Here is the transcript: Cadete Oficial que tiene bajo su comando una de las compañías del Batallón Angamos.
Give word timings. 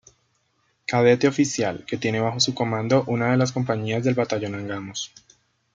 Cadete 0.87 1.27
Oficial 1.27 1.85
que 1.85 1.95
tiene 1.95 2.19
bajo 2.19 2.39
su 2.39 2.55
comando 2.55 3.03
una 3.05 3.29
de 3.29 3.37
las 3.37 3.51
compañías 3.51 4.03
del 4.03 4.15
Batallón 4.15 4.55
Angamos. 4.55 5.11